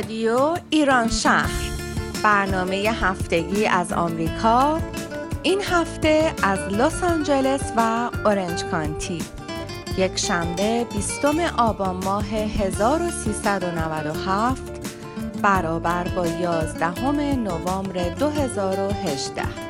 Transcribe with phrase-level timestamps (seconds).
[0.00, 1.70] رادیو ایران شهر.
[2.22, 4.78] برنامه هفتگی از آمریکا
[5.42, 9.18] این هفته از لس آنجلس و اورنج کانتی.
[9.98, 11.24] یک شنبه 20
[11.58, 14.62] آبان ماه 1397
[15.42, 19.69] برابر با 11 نوامبر 2018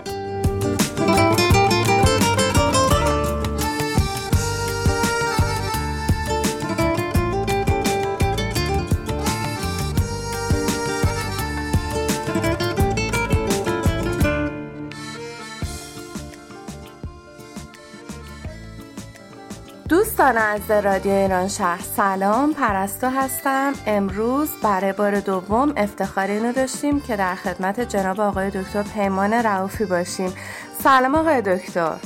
[20.20, 22.54] دوستان از رادیو ایران شهر سلام.
[22.54, 23.72] پرستو هستم.
[23.86, 29.84] امروز برای بار دوم افتخار اینو داشتیم که در خدمت جناب آقای دکتر پیمان رعوفی
[29.84, 30.34] باشیم.
[30.78, 31.96] سلام آقای دکتر.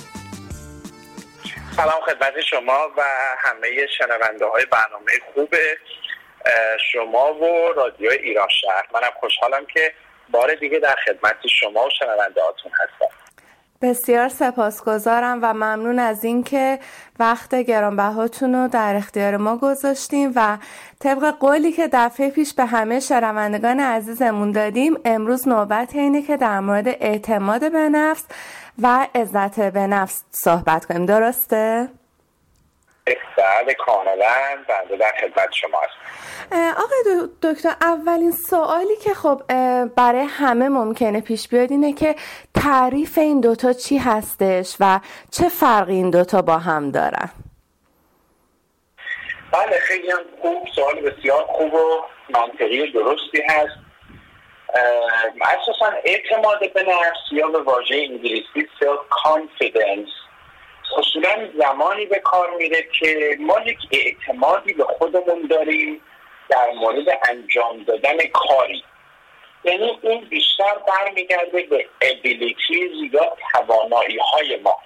[1.76, 3.02] سلام خدمت شما و
[3.38, 5.54] همه شنونده های برنامه خوب
[6.92, 8.84] شما و رادیو ایران شهر.
[8.94, 9.94] منم خوشحالم که
[10.30, 13.23] بار دیگه در خدمت شما و شنونده هاتون هستم.
[13.84, 16.78] بسیار سپاسگزارم و ممنون از اینکه
[17.18, 20.58] وقت گرانبهاتون رو در اختیار ما گذاشتیم و
[21.00, 26.60] طبق قولی که دفعه پیش به همه شنوندگان عزیزمون دادیم امروز نوبت اینه که در
[26.60, 28.24] مورد اعتماد به نفس
[28.82, 31.06] و عزت به نفس صحبت کنیم.
[31.06, 31.88] درسته؟
[33.36, 34.34] بله کاملا.
[34.68, 36.03] بنده در خدمت شما هستم.
[36.52, 39.42] آقای دکتر اولین سوالی که خب
[39.96, 42.14] برای همه ممکنه پیش بیاد اینه که
[42.54, 47.30] تعریف این دوتا چی هستش و چه فرقی این دوتا با هم دارن؟
[49.52, 53.84] بله خیلی هم خوب سوال بسیار خوب و منطقی درستی هست.
[55.42, 60.08] اساسا اعتماد به نفس یا به واژه انگلیسی self confidence
[60.98, 66.00] اصولا زمانی به کار میره که ما یک اعتمادی به خودمون داریم
[66.48, 68.84] در مورد انجام دادن کاری.
[69.64, 74.78] یعنی این بیشتر برمیگرده به ابیلیتیز یا توانایی های ما.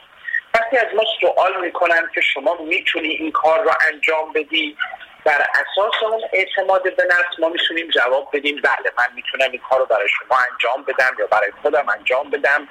[0.54, 4.76] وقتی از ما سوال می‌کنن که شما می‌تونی این کار را انجام بدی
[5.24, 9.78] بر اساس اون اعتماد به نفس ما می‌تونیم جواب بدیم بله من می‌تونم این کار
[9.78, 12.68] رو برای شما انجام بدم یا برای خودم انجام بدم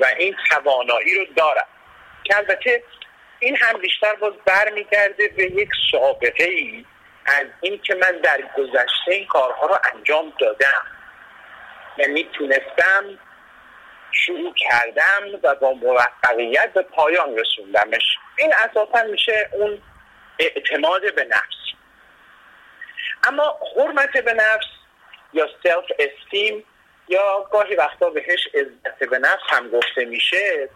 [0.00, 1.66] و این توانایی رو دارم.
[2.24, 2.82] که البته
[3.40, 6.84] این هم بیشتر باز برمیگرده به یک سابقه ای
[7.26, 10.86] از این که من در گذشته این کارها رو انجام دادم.
[11.98, 13.18] یعنی تونستم
[14.12, 18.18] شروع کردم و با موفقیت به پایان رسوندمش.
[18.38, 19.82] این اساسا میشه اون
[20.38, 21.62] اعتماد به نفس.
[23.28, 24.66] اما حرمت به نفس
[25.32, 26.64] یا سلف استیم
[27.08, 30.68] یا گاهی وقتا بهش عزت به نفس هم گفته میشه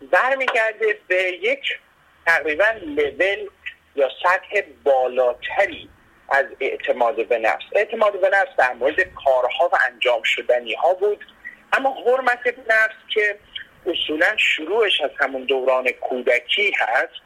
[0.00, 1.78] برمیگرده به یک
[2.26, 3.48] تقریبا لول
[3.96, 5.90] یا سطح بالاتری
[6.28, 7.64] از اعتماد به نفس.
[7.72, 11.24] اعتماد به نفس در مورد کارها و انجام شدنی ها بود.
[11.72, 13.38] اما حرمت به نفس که
[13.86, 17.24] اصولا شروعش از همون دوران کودکی هست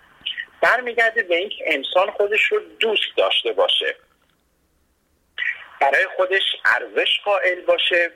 [0.61, 3.97] برمیگرده به اینکه انسان خودش رو دوست داشته باشه.
[5.81, 8.11] برای خودش ارزش قائل باشه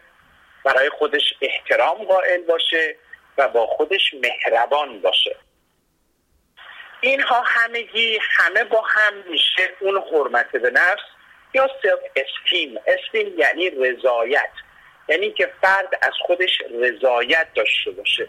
[0.65, 2.97] برای خودش احترام قائل باشه
[3.39, 5.22] و با خودش مهربان باشه.
[7.05, 11.03] اینها همگی همه با هم میشه اون حرمت به نفس
[11.55, 14.51] یا سلف استیم استیم یعنی رضایت.
[15.09, 18.29] یعنی که فرد از خودش رضایت داشته باشه.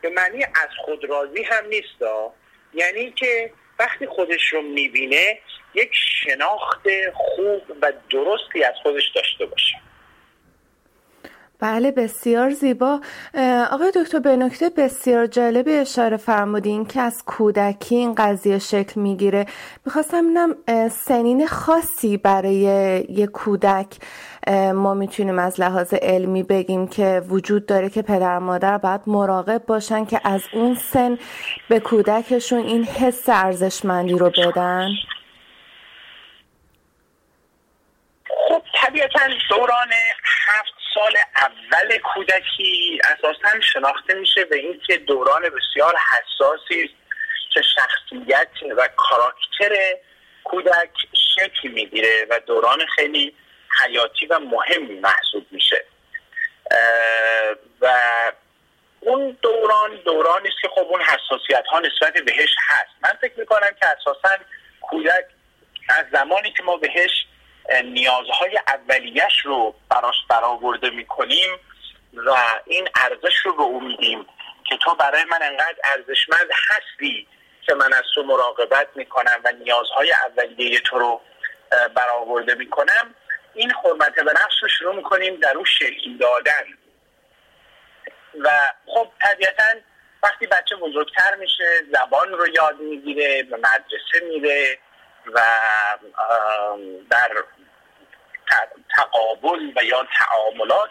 [0.00, 2.02] به معنی از خود راضی هم نیست
[2.74, 5.38] یعنی که وقتی خودش رو می‌بینه
[5.74, 9.74] یک شناخت خوب و درستی از خودش داشته باشه.
[11.62, 13.00] بله بسیار زیبا.
[13.70, 19.46] آقای دکتر به نکته بسیار جالب اشاره فرمودین که از کودکی این قضیه شکل می‌گیره.
[19.86, 20.54] می‌خواستم ببینم
[20.88, 22.58] سنین خاصی برای
[23.08, 23.86] یک کودک
[24.74, 30.04] ما می‌تونیم از لحاظ علمی بگیم که وجود داره که پدر مادر باید مراقب باشن
[30.04, 31.18] که از اون سن
[31.68, 34.88] به کودکشون این حس ارزشمندی رو بدن؟
[38.48, 39.20] خب طبیعتا
[39.50, 39.88] دوران
[40.48, 46.90] هفت سال اول کودکی اساسا شناخته میشه به اینکه دوران بسیار حساسی
[47.54, 49.96] که شخصیت و کاراکتر
[50.44, 50.90] کودک
[51.34, 53.36] شکل می‌گیره و دوران خیلی
[53.84, 55.84] حیاتی و مهمی محسوب میشه.
[57.80, 57.92] و
[59.00, 62.90] اون دوران دورانی است که خب اون حساسیت ها نسبت بهش هست.
[63.02, 64.36] من فکر می‌کنم که اساسا
[64.80, 65.24] کودک
[65.88, 67.26] از زمانی که ما بهش
[67.84, 71.50] نیازهای اولیش رو براش برآورده می‌کنیم
[72.14, 74.26] و این ارزش رو به او میدیم
[74.64, 77.28] که تو برای من انقدر ارزشمند هستی
[77.66, 81.20] که من از تو مراقبت می‌کنم و نیازهای اولیه تو رو
[81.94, 83.14] برآورده می‌کنم.
[83.54, 86.64] این حرمت به نفس رو شروع می‌کنیم در اون شکل دادن.
[88.40, 88.50] و
[88.86, 89.64] خب طبیعتا
[90.22, 94.78] وقتی بچه بزرگتر میشه زبان رو یاد می‌گیره به مدرسه میره
[95.26, 95.40] و
[97.10, 97.30] در
[98.96, 100.90] تقابل و یا تعاملات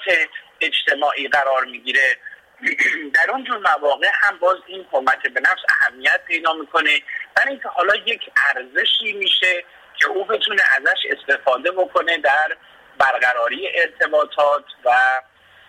[0.61, 2.17] اجتماعی قرار می‌گیره.
[3.15, 7.01] در اون جور مواقع هم باز این حرمت به نفس اهمیت پیدا می‌کنه.
[7.35, 9.63] برای اینکه حالا یک ارزشی میشه
[9.99, 12.57] که او بتونه ازش استفاده بکنه در
[12.97, 14.91] برقراری ارتباطات و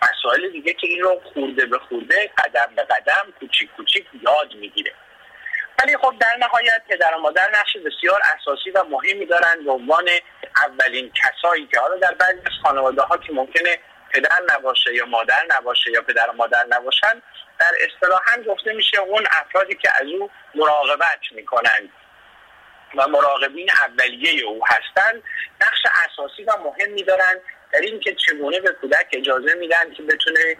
[0.03, 4.93] مسائل دیگه که این رو خورده به خورده قدم به قدم کوچیک کوچیک یاد می‌گیره.
[5.79, 10.09] ولی خب در نهایت پدر و مادر نقش بسیار اساسی و مهمی دارن به عنوان
[10.65, 13.79] اولین کسایی که حالا در بعضی از خانواده ها که ممکنه
[14.13, 17.21] پدر نباشه یا مادر نباشه یا پدر و مادر نباشن
[17.59, 21.89] در اصطلاحا گفته میشه اون افرادی که از او مراقبت می‌کنند
[22.97, 25.23] و مراقبین اولیه او هستند
[25.61, 27.35] نقش اساسی و مهمی دارن
[27.71, 30.57] در اینکه چگونه به کودک اجازه میدن که بتونه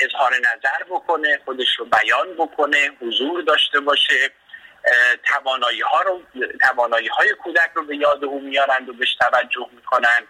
[0.00, 4.30] اظهار نظر بکنه خودش رو بیان بکنه حضور داشته باشه.
[5.24, 6.22] توانایی ها رو
[6.60, 10.26] توانایی های کودک رو به یاد او میارند و بهش توجه می‌کنن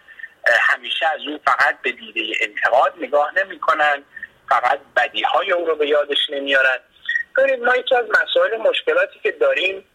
[0.47, 4.03] همیشه از او فقط به دیده انتقاد نگاه نمی‌کنن
[4.49, 6.77] فقط بدی های او رو به یادش نمیارن
[7.37, 9.85] ببینید ما یکی از مسائل مشکلاتی که داریم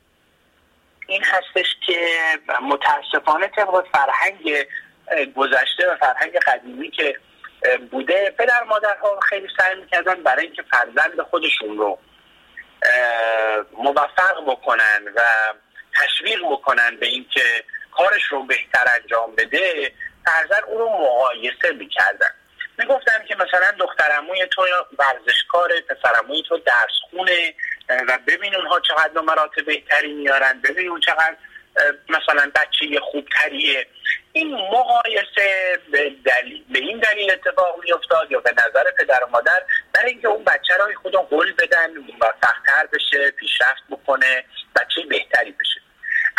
[1.06, 2.09] این هستش که
[2.62, 4.67] متاسفانه طبق فرهنگ
[5.37, 7.19] گذشته و فرهنگ قدیمی که
[7.91, 11.99] بوده پدر مادرها خیلی سعی می‌کردن برای اینکه فرزند خودشون رو
[13.73, 15.20] موفق بکنن و
[16.02, 17.64] تشویق بکنن به اینکه
[17.96, 19.93] کارش رو بهتر انجام بده
[20.25, 22.31] فرزن او رو مقایسه می‌کردن.
[22.78, 24.67] می‌گفتن که مثلا دخترموی تو
[24.99, 27.55] ورزشکاره پسرموی تو درس خونه
[28.08, 31.37] و ببین اونها چقدر نمرات بهتری میارن ببین اون چقدر
[32.08, 33.87] مثلا بچه خوبتریه.
[34.32, 39.62] این مقایسه به, دلیل، به این دلیل اتفاق میافتاد یا به نظر پدر و مادر
[39.94, 42.32] برای اینکه اون بچه را خود قول بدن و
[43.18, 44.44] بشه پیشرفت بکنه
[44.76, 45.80] بچه بهتری بشه.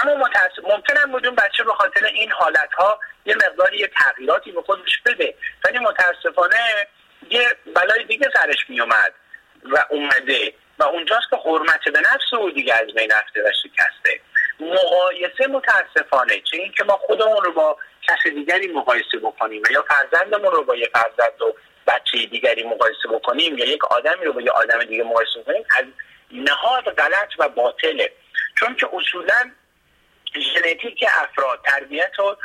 [0.03, 4.51] اما متاسف ممکنم بود اون بچه به خاطر این حالت ها یه مقداری یه تغییراتی
[4.51, 5.35] به خودش بده.
[5.65, 6.88] ولی متاسفانه
[7.29, 9.13] یه بلای دیگه سرش میومد
[9.63, 14.21] و اومده و اونجاست که حرمت به نفس او دیگه از بین رفته و شکسته.
[14.59, 17.77] مقایسه متاسفانه چه اینکه ما خودمون رو با
[18.07, 21.56] کس دیگری مقایسه بکنیم یا فرزندمون رو با یه فرزند و
[21.88, 25.85] بچه دیگری مقایسه بکنیم یا یک آدمی رو با یه آدم دیگه مقایسه بکنیم از
[26.38, 28.12] نهاد غلط و باطله.
[28.60, 29.51] چون که اصولا
[30.36, 32.38] ژنتیک افراد تربیت و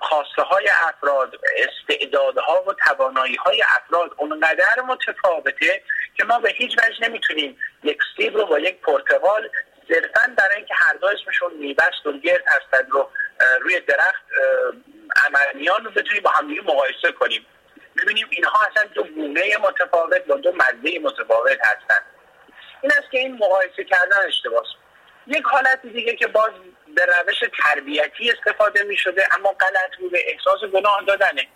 [0.00, 5.82] خواسته های افراد استعدادها و توانایی های افراد اونقدر متفاوته
[6.16, 9.50] که ما به هیچ وجه نمی‌تونیم یک سیب رو با یک پرتقال
[9.88, 13.10] صرفا برای اینکه هر دو اسمشون میبست و گرد هستند رو
[13.60, 14.24] روی درخت
[15.26, 17.46] عملیان رو بتونیم با همدیگه مقایسه کنیم.
[17.96, 22.02] ببینیم اینها اصلا دو گونه متفاوت با دو مزه متفاوت هستند.
[22.84, 24.66] این است که این مقایسه کردن اشتباس.
[25.26, 26.50] یک حالت دیگه که باز
[26.94, 31.48] به روش تربیتی استفاده می شده اما غلط بوده احساس گناه دادنه.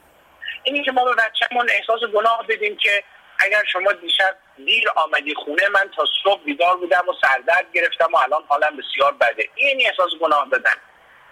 [0.63, 3.05] اینی که ما به بچهمون احساس گناه بدیم که
[3.39, 8.17] اگر شما دیشب دیر آمدی خونه من تا صبح بیدار بودم و سردرد گرفتم و
[8.17, 9.49] الان حالم بسیار بده.
[9.55, 10.77] این احساس گناه دادن.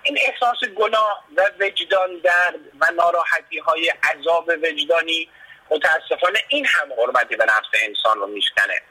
[0.03, 5.29] این احساس گناه و وجدان درد و ناراحتی های عذاب وجدانی
[5.71, 8.83] متاسفانه این هم حرمتی به نفس انسان رو میشکنه.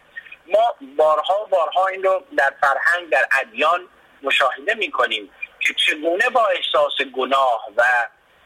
[0.48, 3.88] ما بارها و بارها این رو در فرهنگ در ادیان
[4.22, 7.84] مشاهده می‌کنیم که چگونه با احساس گناه و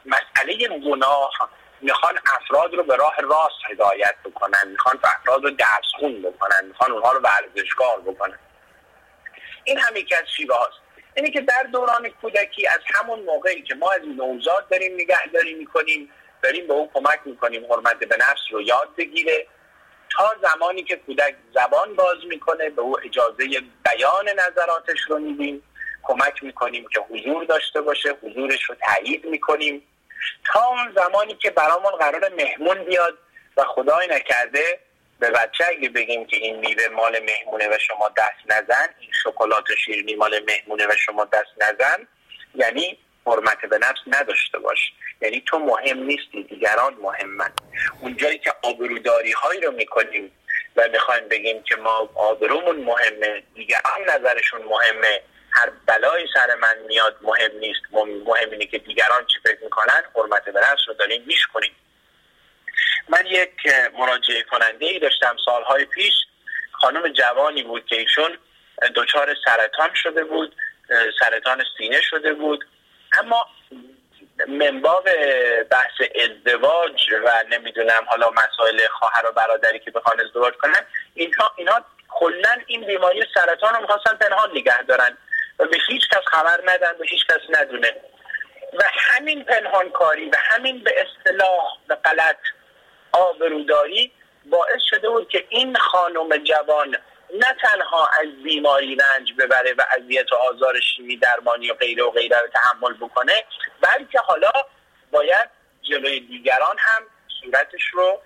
[0.06, 1.32] مسئله گناه
[1.82, 6.92] می‌خوان افراد رو به راه راست هدایت بکنن می‌خوان افراد رو درس خون بکنن می‌خوان
[6.92, 8.40] اونها رو ورزشکار بکنن.
[9.64, 10.78] این هم یکی از شیوه هاست.
[11.16, 16.12] اینه که در دوران کودکی از همون موقعی که ما از نوزاد داریم نگهداری می‌کنیم
[16.44, 19.48] داریم به او کمک می‌کنیم حرمت به نفس رو یاد بگیره.
[20.18, 23.46] تا زمانی که کودک زبان باز می‌کنه به او اجازه
[23.84, 25.64] بیان نظراتش رو میدیم.
[26.04, 29.84] کمک می‌کنیم که حضور داشته باشه حضورش رو تایید می‌کنیم.
[30.46, 33.18] تا اون زمانی که برامون قرار مهمون بیاد
[33.58, 34.80] و خدای نکرده
[35.20, 39.70] به بچه اگه بگیم که این میوه مال مهمونه و شما دست نزن این شکلات
[39.70, 42.08] و شیرینی مال مهمونه و شما دست نزن
[42.56, 44.94] یعنی حرمت به نفس نداشته باش.
[45.22, 47.52] یعنی تو مهم نیستی دیگران مهمن.
[48.02, 50.32] اونجایی که آبروداری هایی رو می‌کنیم
[50.76, 55.22] و می‌خوایم بگیم که ما آبرومون مهمه دیگران نظرشون مهمه
[55.52, 57.82] هر بلایی سر من میاد مهم نیست
[58.26, 61.76] مهم اینه که دیگران چی فکر می‌کنن حرمت به نفس رو داریم کنیم.
[63.10, 63.52] من یک
[63.98, 66.14] مراجعه کننده ای داشتم سالهای پیش.
[66.72, 68.38] خانم جوانی بود که ایشون
[68.96, 70.56] دچار سرطان شده بود
[71.20, 72.66] سرطان سینه شده بود.
[73.20, 73.46] اما
[74.48, 75.10] منباب
[75.72, 81.86] بحث ازدواج و نمی‌دونم حالا مسائل خواهر و برادری که بخوان ازدواج کنن اینها اینا
[82.10, 85.18] کلا این بیماری سرطان رو می‌خواستن پنهان نگه دارن
[85.60, 87.96] و به هیچ کس خبر ندن به هیچ کس ندونه.
[88.74, 92.38] و همین پنهانکاری و همین به اصطلاح به غلط
[93.12, 94.12] آبروداری
[94.46, 96.98] باعث شده بود که این خانم جوان
[97.34, 102.12] نه تنها از بیماری رنج ببره و اذیت و آزار شیمی درمانی و غیره و
[102.12, 103.46] غیره رو تحمل بکنه
[103.82, 104.52] بلکه حالا
[105.12, 105.50] باید
[105.82, 107.04] جلوی دیگران هم
[107.42, 108.22] صورتش رو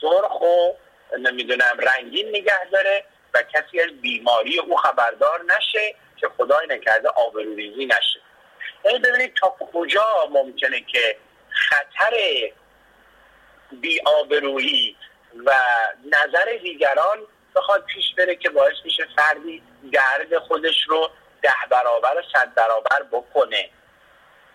[0.00, 0.72] سرخ و
[1.18, 7.86] نمی‌دونم رنگین نگه داره و کسی از بیماری او خبردار نشه که خدای نکرده آبروریزی
[7.86, 8.20] نشه.
[8.84, 11.16] یعنی ببینید تا کجا ممکنه که
[11.50, 12.16] خطر
[13.70, 14.96] بی آبرویی
[15.46, 15.52] و
[16.04, 17.18] نظر دیگران
[17.58, 19.62] بخواد پیش بره که باعث میشه فردی
[19.92, 21.10] درد خودش رو
[21.42, 23.70] ده برابر و صد برابر بکنه.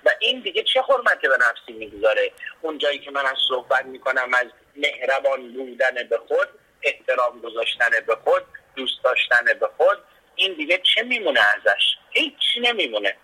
[0.05, 2.31] و این دیگه چه حرمتی به نفسی می‌گذاره؟
[2.61, 4.45] اون جایی که من از صحبت می‌کنم از
[4.75, 6.47] مهربان بودن به خود
[6.81, 8.43] احترام گذاشتن به خود
[8.75, 9.97] دوست داشتن به خود
[10.35, 13.15] این دیگه چه میمونه ازش؟ هیچی نمیمونه.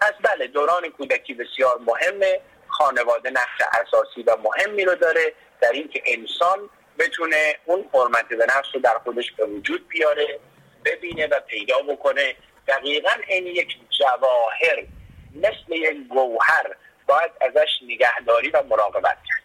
[0.00, 2.40] پس بله دوران کودکی بسیار مهمه.
[2.68, 5.32] خانواده نقش اساسی و مهمی رو داره.
[5.60, 10.40] در اینکه انسان بتونه اون حرمت به نفس رو در خودش به وجود بیاره
[10.84, 12.36] ببینه و پیدا بکنه.
[12.68, 14.86] دقیقا این یک جواهر
[15.34, 19.43] مثل یک گوهر باید ازش نگهداری و مراقبت کرد.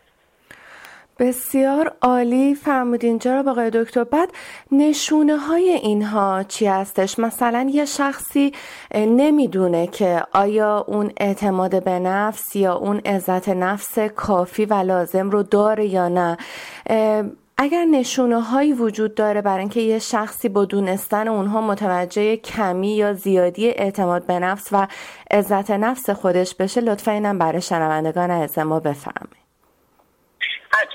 [1.20, 2.56] بسیار عالی.
[2.56, 4.04] فرمودین رو آقای دکتر.
[4.04, 4.30] بعد
[4.72, 8.52] نشونه های اینها چی هستش؟ مثلا یه شخصی
[8.96, 15.44] نمی‌دونه که آیا اون اعتماد به نفس یا اون عزت نفس کافی و لازم رو
[15.44, 16.38] داره یا نه.
[17.58, 23.14] اگر نشونه هایی وجود داره برای اینکه یه شخصی با دونستن اونها متوجه کمی یا
[23.14, 24.88] زیادی اعتماد به نفس و
[25.32, 29.39] عزت نفس خودش بشه لطفا اینم برای شنوندگان از ما بفهمید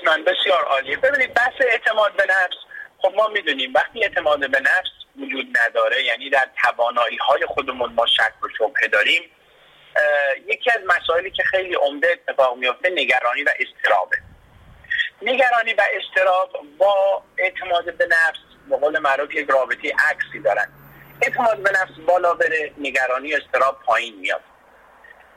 [0.05, 2.55] حتما بسیار عالیه ببینید بحث اعتماد به نفس.
[2.97, 4.89] خب ما می‌دونیم وقتی اعتماد به نفس
[5.21, 9.23] وجود نداره یعنی در توانایی های خودمون ما شک و شبهه داریم
[10.47, 14.17] یکی از مسائلی که خیلی عمده اتفاق میفته نگرانی و استرابه
[15.21, 20.67] نگرانی و استراب با اعتماد به نفس به قول معروف یک رابطه عکسی دارن.
[21.21, 24.41] اعتماد به نفس بالا بره نگرانی و استراب پایین میاد.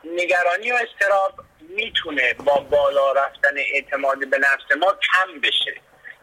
[0.03, 1.33] نگرانی و استراب
[1.69, 5.73] می‌تونه با بالا رفتن اعتماد به نفس ما کم بشه.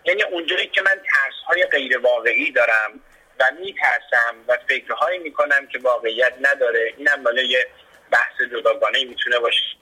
[0.05, 3.01] یعنی اونجایی که من ترس های غیر واقعی دارم
[3.41, 7.67] و میترسم و فکرهایی می‌کنم که واقعیت نداره اینم بالای یه
[8.11, 9.77] بحث جداگانه می‌تونه باشه.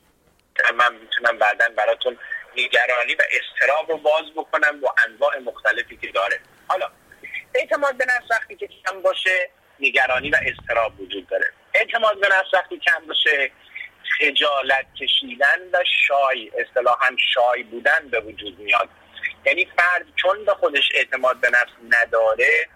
[0.74, 2.18] من می‌تونم بعدا براتون
[2.56, 6.40] نگرانی و استراب رو باز بکنم با انواع مختلفی که داره.
[6.68, 6.90] حالا
[7.54, 11.52] اعتماد به نفس وقتی که کم باشه نگرانی و استراب وجود داره.
[11.74, 13.50] اعتماد به نفس وقتی کم باشه
[14.18, 18.88] خجالت کشیدن و شای اصطلاحا شای بودن به وجود میاد.
[19.46, 22.68] یعنی فرد چون به خودش اعتماد به نفس نداره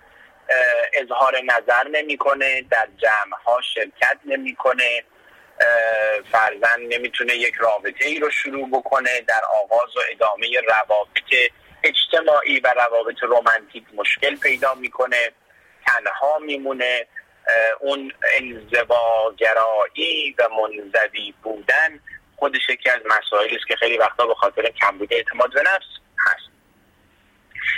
[0.92, 5.04] اظهار نظر نمی‌کنه در جمع ها شرکت نمی‌کنه
[6.33, 11.50] فرزن نمی‌تونه یک رابطه ای رو شروع بکنه در آغاز و ادامه روابط
[11.83, 15.33] اجتماعی و روابط رومنتیک مشکل پیدا می‌کنه
[15.87, 17.07] تنها میمونه.
[17.81, 22.00] اون انزواگرایی و منزوی بودن
[22.37, 25.87] خودش یکی از مسائلی است که خیلی وقتا به خاطر کمبود اعتماد به نفس
[26.26, 26.49] هست.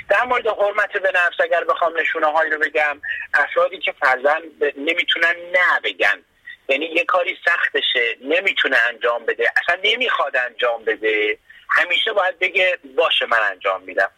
[0.09, 3.01] در مورد حرمت به نفس اگر بخوام نشونه هایی رو بگم
[3.35, 4.41] افرادی که فرزن
[4.77, 6.25] نمی‌تونن نه بگن.
[6.69, 11.39] یعنی یه کاری سختشه نمی‌تونه انجام بده اصلا نمی‌خواد انجام بده.
[11.69, 14.11] همیشه باید بگه باشه من انجام میدم.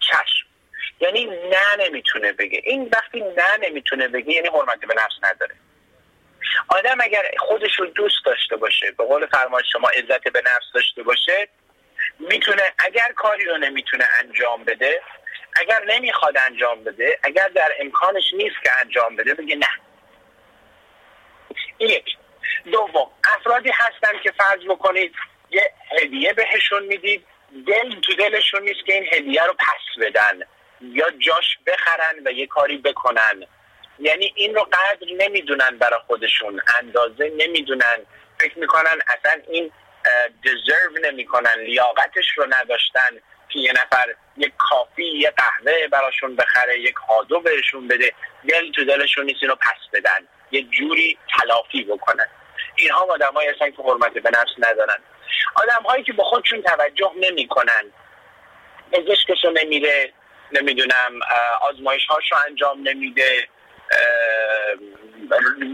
[0.00, 0.49] چشم.
[1.00, 2.60] یعنی نه نمی‌تونه بگه.
[2.64, 5.54] این وقتی نه نمی‌تونه بگه یعنی حرمت به نفس نداره.
[6.68, 11.02] آدم اگر خودش رو دوست داشته باشه به قول فرمان شما عزت به نفس داشته
[11.02, 11.48] باشه
[12.18, 15.02] می‌تونه اگر کاری رو نمی‌تونه انجام بده
[15.56, 19.68] اگر نمی‌خواد انجام بده اگر در امکانش نیست که انجام بده بگه نه.
[21.78, 22.16] یک.
[22.72, 25.14] دوم افرادی هستن که فرض بکنید
[25.50, 27.26] یه هدیه بهشون می‌دید
[27.66, 30.42] دل تو دلشون نیست که این هدیه رو پس بدن.
[30.80, 33.46] یا جاش بخرن و یه کاری بکنن.
[33.98, 36.60] یعنی این رو قدر نمی‌دونن برای خودشون.
[36.78, 37.96] اندازه نمی‌دونن.
[38.38, 39.72] فکر می‌کنن اصلا این
[40.42, 41.54] دیزرو نمی‌کنن.
[41.60, 43.10] لیاقتش رو نداشتن
[43.48, 48.12] که یه نفر یک کافی یه قهوه براشون بخره یک هادو بهشون بده
[48.48, 50.28] دل تو دلشون نیست اینو پس بدن.
[50.50, 52.26] یه جوری تلافی بکنن.
[52.76, 54.98] اینها آدمایی هستن که حرمت به نفس ندارن.
[55.54, 57.92] آدم هایی که به خودشون توجه نمی‌کنن.
[58.92, 60.12] پزشکشو نمیره
[60.52, 61.20] نمی‌دونم
[61.60, 63.48] آزمایش هاشو انجام نمیده.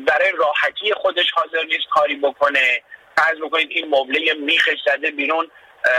[0.07, 2.83] برای راحتی خودش حاضر نیست کاری بکنه.
[3.17, 5.51] فرض بکنید این مبله میخش زده بیرون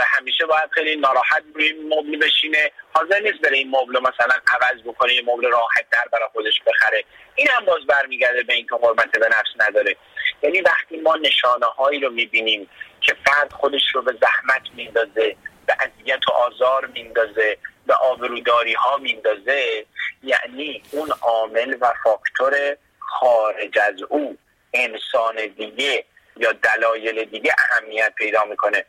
[0.06, 2.70] همیشه باید خیلی ناراحت روی مبل بشینه.
[2.94, 7.04] حاضر نیست بره این مبل مثلا عوض بکنه یه مبل راحت در برای خودش بخره.
[7.34, 9.96] این هم باز برمیگرده به اینکه حرمت به نفس نداره.
[10.42, 12.70] یعنی وقتی ما نشانه هایی رو می‌بینیم
[13.00, 17.58] که فرد خودش رو به زحمت میندازه به اذیت و آزار میندازه
[17.88, 19.86] به آبروداری ها میندازه
[20.22, 24.38] یعنی اون عامل و فاکتور خارج از او
[24.74, 26.04] انسان دیگه
[26.36, 28.84] یا دلایل دیگه اهمیت پیدا می‌کنه.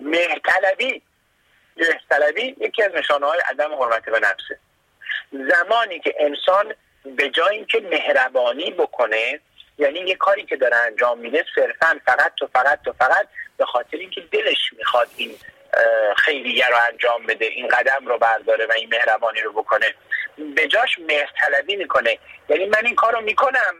[0.00, 1.02] مهرطلبی
[1.76, 4.58] مهرطلبی یکی از نشانه های عدم حرمت به نفسه.
[5.32, 6.74] زمانی که انسان
[7.04, 9.40] به جای اینکه مهربانی بکنه
[9.78, 13.96] یعنی یه کاری که داره انجام میده صرفا فقط تو فقط تو فقط به خاطر
[13.96, 15.38] اینکه دلش می‌خواد این
[16.16, 17.46] خیریه رو انجام بده.
[17.46, 19.94] این قدم رو برداره و این مهربانی رو بکنه.
[20.56, 22.18] به جاش مهرطلبی می‌کنه.
[22.48, 23.74] یعنی من این کار رو می‌کنم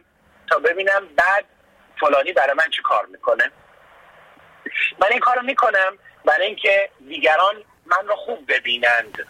[0.49, 1.45] تا ببینم بعد
[1.99, 3.51] فلانی برای من چی کار می‌کنه.
[4.99, 9.27] من این کار رو می‌کنم برای اینکه دیگران من رو خوب ببینند.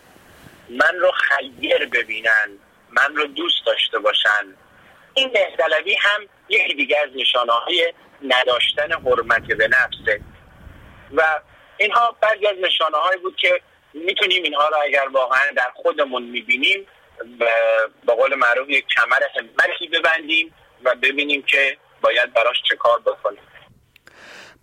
[0.70, 2.60] من رو خیر ببینند.
[2.90, 4.56] من رو دوست داشته باشن
[5.14, 10.22] این مهدلوی هم یکی دیگر از نشانه های نداشتن حرمت به نفسه.
[11.16, 11.40] و
[11.79, 13.62] اینها بعضی از نشانه هایی بود که
[13.93, 16.88] می‌تونیم اینها رو اگر واقعا در خودمون می‌بینیم
[18.05, 23.39] به قول معروف یک کمر همتی ببندیم و ببینیم که باید براش چه کار بکنیم.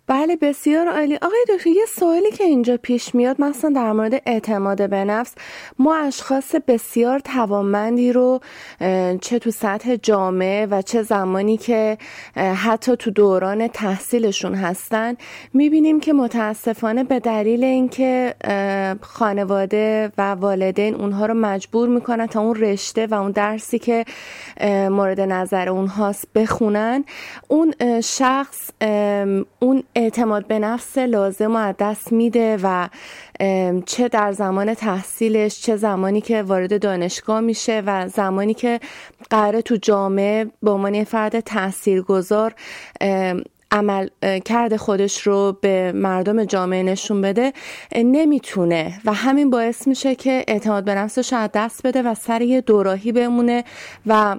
[0.09, 1.15] بله بسیار عالی.
[1.15, 5.35] آقای دکتر یه سوالی که اینجا پیش میاد مثلا در مورد اعتماد به نفس.
[5.79, 8.39] ما اشخاص بسیار توانمندی رو
[9.21, 11.97] چه تو سطح جامعه و چه زمانی که
[12.35, 15.15] حتی تو دوران تحصیلشون هستن
[15.53, 18.35] می‌بینیم که متاسفانه به دلیل اینکه
[19.01, 24.05] خانواده و والدین اونها رو مجبور می‌کنن تا اون رشته و اون درسی که
[24.89, 27.05] مورد نظر اونهاست بخونن
[27.47, 28.69] اون شخص
[29.59, 32.87] اون اعتماد به نفس لازم و دست میده و
[33.85, 38.79] چه در زمان تحصیلش چه زمانی که وارد دانشگاه میشه و زمانی که
[39.29, 42.55] قراره تو جامعه به عنوان فرد تاثیرگذار
[43.71, 44.07] عمل
[44.45, 47.53] کرد خودش رو به مردم جامعه نشون بده
[47.95, 49.01] نمی‌تونه.
[49.05, 53.11] و همین باعث میشه که اعتماد به نفسش از دست بده و سر یه دوراهی
[53.11, 53.63] بمونه
[54.05, 54.35] و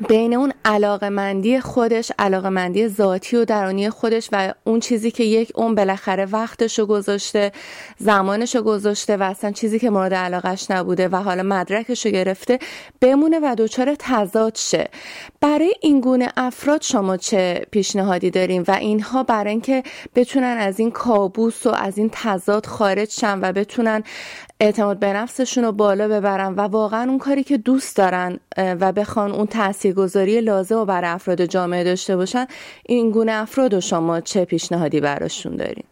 [0.00, 5.74] بین اون علاقمندی خودش علاقمندی ذاتی و درونی خودش و اون چیزی که یک اون
[5.74, 7.52] بالاخره وقتشو گذاشته
[7.98, 12.58] زمانشو گذاشته و اصلا چیزی که مورد علاقش نبوده و حالا مدرکشو گرفته
[13.00, 14.88] بمونه و دچار تضاد شه.
[15.40, 19.82] برای این گونه افراد شما چه پیشنهادی داریم و اینها برای اینکه
[20.14, 24.02] بتونن از این کابوس و از این تضاد خارج شن و بتونن
[24.60, 29.32] اعتماد به نفسشون رو بالا ببرن و واقعا اون کاری که دوست دارن و بخوان
[29.32, 29.46] اون
[29.86, 32.46] تاثیرگذاری لازم و برای افراد جامعه داشته باشن
[32.86, 35.84] این گونه افراد و شما چه پیشنهادی براشون دارین؟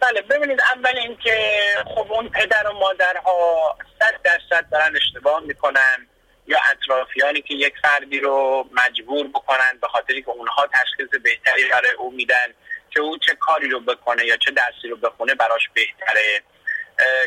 [0.00, 1.60] بله ببینید اول اینکه
[1.94, 6.06] خب اون پدر و مادرها صد درصد دارن اشتباه می‌کنن
[6.46, 11.90] یا اطرافیانی که یک فردی رو مجبور بکنن به خاطری که اونها تشخیص بهتری برای
[11.98, 12.54] او میدن
[12.90, 16.42] که او چه کاری رو بکنه یا چه درسی رو بخونه براش بهتره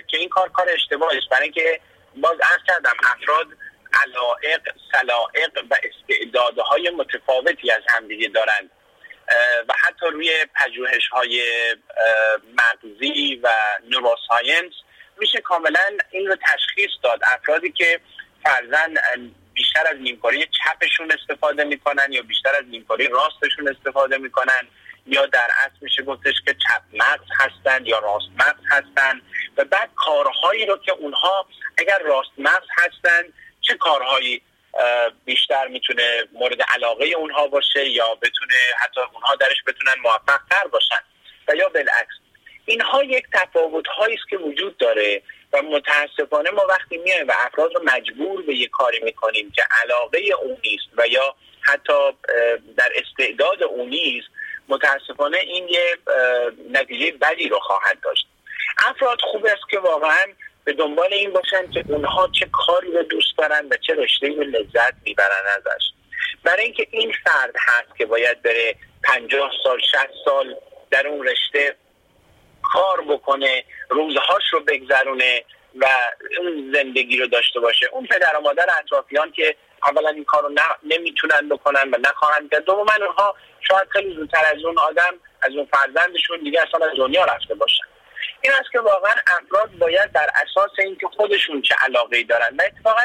[0.07, 1.29] که این کار کار اشتباهی است.
[1.29, 1.79] برای اینکه
[2.15, 3.47] باز عرض کردم افراد
[3.93, 8.71] علائق سلائق و استعدادهای متفاوتی از همدیگه دارند.
[9.67, 11.43] و حتی روی پژوهش های
[12.53, 13.49] مغزی و
[13.89, 14.73] نوروساینس
[15.17, 17.19] میشه کاملا این رو تشخیص داد.
[17.23, 17.99] افرادی که
[18.43, 18.93] فرزن
[19.53, 24.67] بیشتر از نیمکاری چپشون استفاده می‌کنن یا بیشتر از نیمکاری راستشون استفاده می‌کنن
[25.05, 29.21] یا در اصل میشه گفتش که چپ مغز هستن یا راست مغز هستن.
[29.57, 31.45] و بعد کارهایی رو که اونها
[31.77, 33.23] اگر راست مغز هستن
[33.71, 34.41] چه کارهایی
[35.25, 40.99] بیشتر می‌تونه مورد علاقه اونها باشه یا بتونه حتی اونها درش بتونن موفق تر باشن؟
[41.47, 42.13] و یا بالعکس.
[42.65, 45.21] اینها یک تفاوت هایی است که وجود داره
[45.53, 50.19] و متاسفانه ما وقتی میایم و افراد رو مجبور به یه کاری می‌کنیم که علاقه
[50.41, 52.11] اون نیست و یا حتی
[52.77, 54.27] در استعداد اون نیست
[54.67, 55.97] متاسفانه این یه
[56.71, 58.27] نتیجه بدی رو خواهد داشت.
[58.85, 60.25] افراد خوب است که واقعا
[60.63, 64.43] به دنبال این باشن که اونها چه کاری رو دوست دارن و چه رشته رو
[64.43, 65.83] لذت می‌برن ازش.
[66.43, 70.55] برای اینکه این فرد هست که باید بره پنجاه سال شست سال
[70.91, 71.75] در اون رشته
[72.63, 75.43] کار بکنه روزهاش رو بگذرونه
[75.75, 75.87] و
[76.39, 77.89] اون زندگی رو داشته باشه.
[77.91, 82.65] اون پدر و مادر اطرافیان که اولا این کار رو نمی‌تونن بکنن و نخواهند کرد.
[82.65, 83.35] دوما اونها
[83.67, 87.83] شاید خیلی زودتر از اون آدم از اون فرزندشون دیگه اصلا از دنیا رفته باشن.
[88.41, 92.55] این است که واقعا افراد باید در اساس اینکه خودشون چه علاقه ای دارن.
[92.57, 93.01] و اتفاقا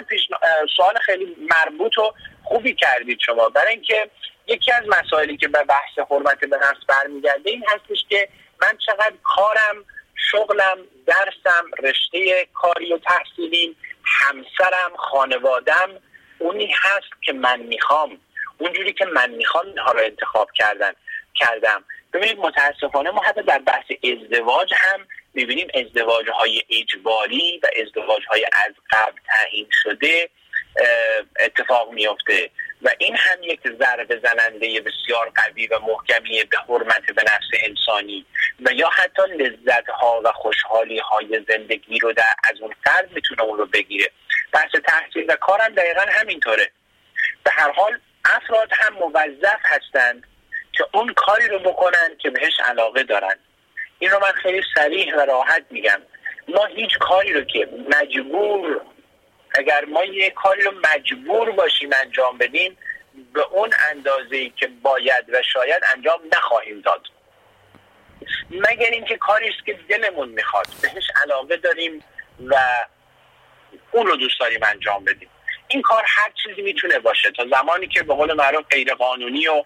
[0.76, 3.48] سوال خیلی مربوط و خوبی کردید شما.
[3.48, 4.10] برای اینکه
[4.46, 8.28] یکی از مسائلی که به بحث حرمت به نفس برمیگرده این هستش که
[8.62, 9.84] من چقدر کارم
[10.30, 15.90] شغلم درسم رشته کاری و تحصیلیم همسرم خانوادم
[16.38, 18.20] اونی هست که من می‌خوام.
[18.58, 20.92] اونجوری که من می‌خوام اینها رو انتخاب کردن
[21.34, 21.84] کردم.
[22.12, 28.46] ببینید متاسفانه ما حتی در بحث ازدواج هم می‌بینیم ازدواج های اجباری و ازدواج های
[28.52, 30.30] از قبل تعیین شده
[31.40, 32.50] اتفاق میافته
[32.82, 38.26] و این هم یک ضربه زننده بسیار قوی و محکمی به حرمت به نفس انسانی
[38.60, 43.42] و یا حتی لذت ها و خوشحالی های زندگی رو در از اون فرد می‌تونه
[43.42, 44.10] اون رو بگیره.
[44.52, 46.70] بحث تحصیل و کارم دقیقا همینطوره.
[47.44, 50.26] به هر حال افراد هم موظف هستند
[50.72, 53.38] که اون کاری رو بکنن که بهش علاقه دارن.
[53.98, 56.02] این رو من خیلی سریح و راحت میگم.
[56.48, 57.68] ما هیچ کاری رو که
[58.00, 58.80] مجبور
[59.58, 62.78] اگر ما یه کاری رو مجبور باشیم انجام بدیم
[63.32, 67.02] به اون اندازه که باید و شاید انجام نخواهیم داد.
[68.50, 72.04] مگر اینکه کاری است که دلمون می‌خواد بهش علاقه داریم
[72.46, 72.56] و
[73.92, 75.28] اون رو دوست داریم انجام بدیم.
[75.68, 77.30] این کار هر چیزی می‌تونه باشه.
[77.30, 79.64] تا زمانی که به قول معروف غیر قانونی و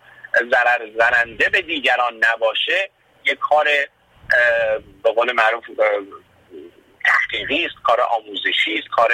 [0.51, 2.91] ضرر زننده به دیگران نباشه
[3.25, 3.69] یک کار
[5.03, 5.65] به قول معروف
[7.05, 9.13] تحقیقی است کار آموزشی است کار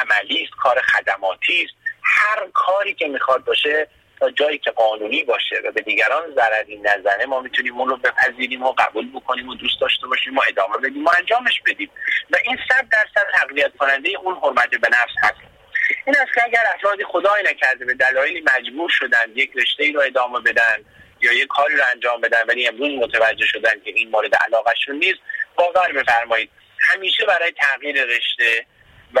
[0.00, 1.74] عملی است کار خدماتی است.
[2.02, 3.88] هر کاری که می‌خواد باشه
[4.20, 8.62] تا جایی که قانونی باشه و به دیگران ضرری نزنه ما می‌تونیم اون رو بپذیریم
[8.62, 11.90] و قبول بکنیم و دوست داشته باشیم و ادامه بدیم و انجامش بدیم.
[12.30, 15.40] و این صد درصد تقویت کننده اون حرمت به نفس هست.
[16.06, 20.00] این است که اگر افرادی خدای نکرده به دلایلی مجبور شدن یک رشته ای رو
[20.00, 20.84] ادامه بدن
[21.24, 25.18] یا یک کاری رو انجام بدن ولی امروز متوجه شدن که این مورد علاقهشون نیست
[25.56, 26.50] باور بفرمایید.
[26.78, 28.66] همیشه برای تغییر رشته
[29.14, 29.20] و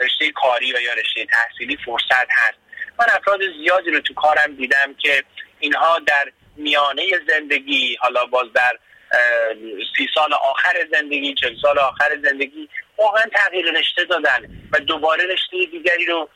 [0.00, 2.58] رشته کاری و یا رشته تحصیلی فرصت هست.
[2.98, 5.24] من افراد زیادی رو تو کارم دیدم که
[5.58, 8.78] اینها در میانه زندگی حالا باز در
[9.96, 15.56] سی سال آخر زندگی چل سال آخر زندگی واقعا تغییر رشته دادن و دوباره رشته
[15.70, 16.28] دیگری رو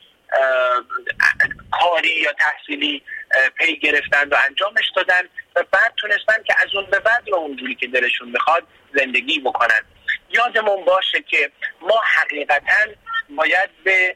[1.71, 3.03] کاری یا تحصیلی
[3.57, 5.21] پی گرفتند و انجامش دادن
[5.55, 8.63] و بعد تونستن که از اون به بعد رو اونجوری که دلشون می‌خواد
[8.95, 9.81] زندگی بکنن.
[10.29, 12.91] یادمون باشه که ما حقیقتا
[13.29, 14.15] باید به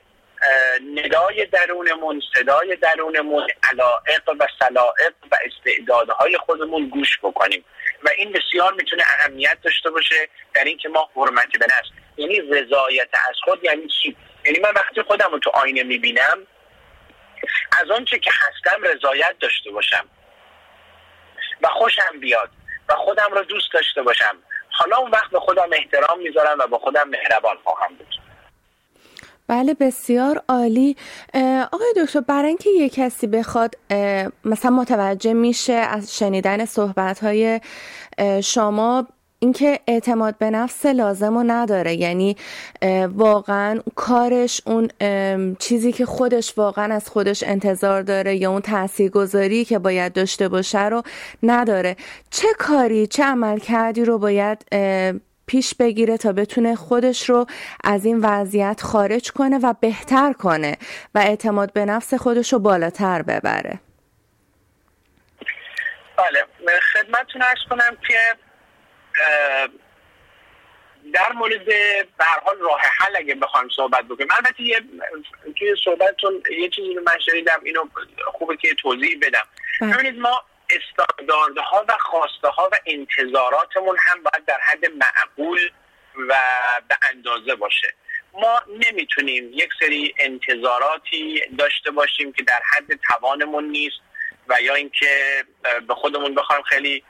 [0.95, 7.65] ندای درونمون صدای درونمون علائق و سلائق و استعدادهای خودمون گوش بکنیم
[8.03, 13.09] و این بسیار می‌تونه اهمیت داشته باشه در اینکه ما حرمت به نفس یعنی رضایت
[13.29, 16.47] از خود یعنی چی؟ یعنی من وقتی خودم رو تو آینه می‌بینم
[17.83, 20.05] از آنچه که هستم رضایت داشته باشم.
[21.63, 22.49] و خوشم بیاد
[22.89, 24.35] و خودم رو دوست داشته باشم.
[24.69, 28.07] حالا اون وقت به خودم احترام می‌ذارم و به خودم مهربان خواهم بود.
[29.47, 30.95] بله بسیار عالی.
[31.71, 33.75] آقای دکتر برای اینکه یه کسی بخواد
[34.45, 37.61] مثلا متوجه میشه از شنیدن صحبت های
[38.43, 39.07] شما
[39.39, 41.93] اینکه اعتماد به نفس لازم و نداره.
[41.93, 42.35] یعنی
[43.07, 44.89] واقعا کارش اون
[45.59, 50.85] چیزی که خودش واقعا از خودش انتظار داره یا اون تاثیرگذاری که باید داشته باشه
[50.85, 51.03] رو
[51.43, 51.95] نداره.
[52.29, 54.65] چه کاری چه عمل کردی رو باید
[55.47, 57.45] پیش بگیره تا بتونه خودش رو
[57.83, 60.77] از این وضعیت خارج کنه و بهتر کنه
[61.15, 63.79] و اعتماد به نفس خودش رو بالاتر ببره؟
[66.17, 66.45] بله
[66.93, 68.17] خدمتتون ارز کنم که
[71.13, 71.65] در مورد
[72.17, 74.27] به حال راه حل اگه بخوایم صحبت بکنیم.
[74.31, 74.81] البته یه
[75.59, 77.89] توی صحبتتون یه چیزی رو من شنیدم اینو
[78.25, 79.47] خوبه که توضیح بدم.
[79.81, 79.93] بله.
[79.93, 85.69] ببینید ما استانداردها و خواسته ها و انتظاراتمون هم باید در حد معقول
[86.29, 86.35] و
[86.87, 87.93] به اندازه باشه.
[88.33, 93.97] ما نمی‌تونیم یک سری انتظاراتی داشته باشیم که در حد توانمون نیست
[94.47, 95.43] و یا اینکه
[95.87, 97.03] به خودمون بخوایم خیلی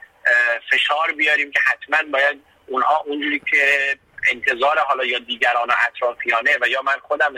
[0.71, 3.97] فشار بیاریم که حتما باید اونها اونجوری که
[4.31, 7.35] انتظار حالا یا دیگران و اطرافیانه و یا من خودم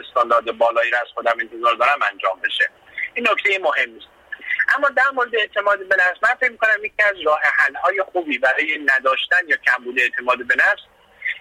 [0.00, 2.70] استاندارد بالایی را از خودم انتظار دارم انجام بشه.
[3.14, 4.06] این نکته مهم است
[4.76, 8.38] اما در مورد اعتماد به نفس من فکر می‌کنم یکی از راه حل های خوبی
[8.38, 10.82] برای نداشتن یا کمبود اعتماد به نفس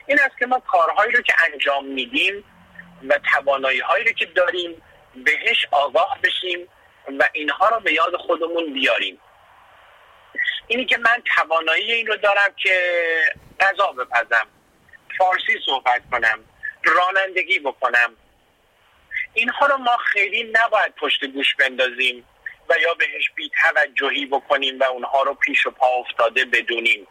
[0.07, 2.43] این است که ما کارهایی رو که انجام میدیم
[3.09, 4.81] و توانایی هایی رو که داریم
[5.15, 6.67] بهش آگاه بشیم
[7.19, 9.19] و اینها رو به یاد خودمون بیاریم.
[10.71, 12.81] اینی که من توانایی این رو دارم که
[13.59, 14.47] غذا بپزم
[15.17, 16.39] فارسی صحبت کنم
[16.83, 18.15] رانندگی بکنم.
[19.33, 22.25] اینها رو ما خیلی نباید پشت گوش بندازیم
[22.69, 27.07] و یا بهش بی توجهی بکنیم و اونها رو پیش و پا افتاده بدونیم.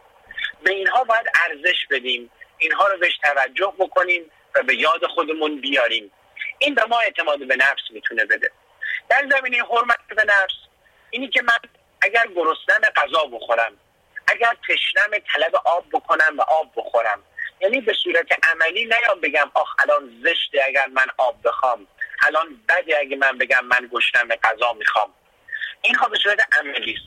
[0.63, 2.31] به اینها باید ارزش بدیم.
[2.57, 6.11] اینها رو بهش توجه بکنیم و به یاد خودمون بیاریم.
[6.59, 8.51] این به ما اعتماد به نفس می‌تونه بده.
[9.09, 10.53] در زمینه حرمت به نفس
[11.09, 11.78] اینی که من
[12.09, 13.77] اگر گرسنم غذا بخورم
[14.27, 17.23] اگر تشنم طلب آب بکنم و آب بخورم.
[17.61, 21.87] یعنی به صورت عملی نیام بگم آخ الان زشته اگر من آب بخوام
[22.27, 25.13] الان بده اگه من بگم من گشتم غذا می‌خوام.
[25.81, 27.05] اینها به صورت عملی است.